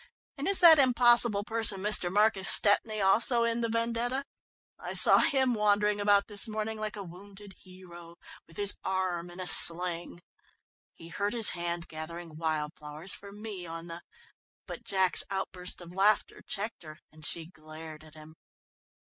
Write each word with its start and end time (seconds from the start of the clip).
And 0.35 0.47
is 0.47 0.61
that 0.61 0.79
impossible 0.79 1.43
person, 1.43 1.79
Mr. 1.79 2.11
Marcus 2.11 2.49
Stepney, 2.49 2.99
also 2.99 3.43
in 3.43 3.61
the 3.61 3.69
vendetta? 3.69 4.25
I 4.79 4.93
saw 4.93 5.19
him 5.19 5.53
wandering 5.53 6.01
about 6.01 6.25
this 6.25 6.47
morning 6.47 6.79
like 6.79 6.95
a 6.95 7.03
wounded 7.03 7.53
hero, 7.59 8.15
with 8.47 8.57
his 8.57 8.75
arm 8.83 9.29
in 9.29 9.39
a 9.39 9.45
sling." 9.45 10.23
"He 10.95 11.09
hurt 11.09 11.33
his 11.33 11.49
hand 11.49 11.87
gathering 11.87 12.35
wild 12.35 12.71
flowers 12.75 13.13
for 13.13 13.31
me 13.31 13.67
on 13.67 13.85
the" 13.85 14.01
But 14.67 14.83
Jack's 14.83 15.23
outburst 15.29 15.81
of 15.81 15.93
laughter 15.93 16.41
checked 16.47 16.81
her, 16.81 16.97
and 17.11 17.23
she 17.23 17.45
glared 17.45 18.03
at 18.03 18.15
him. 18.15 18.33